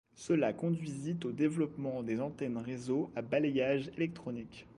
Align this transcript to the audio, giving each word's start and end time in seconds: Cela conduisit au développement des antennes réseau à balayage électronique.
Cela 0.15 0.51
conduisit 0.51 1.19
au 1.25 1.31
développement 1.31 2.01
des 2.01 2.21
antennes 2.21 2.57
réseau 2.57 3.11
à 3.15 3.21
balayage 3.21 3.89
électronique. 3.97 4.65